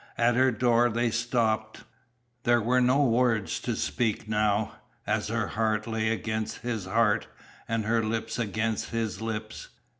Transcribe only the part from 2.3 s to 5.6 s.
There were no words to speak now, as her